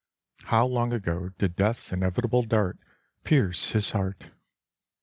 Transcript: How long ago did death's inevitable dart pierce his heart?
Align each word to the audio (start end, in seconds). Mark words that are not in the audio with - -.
How 0.45 0.65
long 0.65 0.93
ago 0.93 1.29
did 1.37 1.55
death's 1.55 1.91
inevitable 1.91 2.41
dart 2.41 2.79
pierce 3.23 3.69
his 3.73 3.91
heart? 3.91 4.31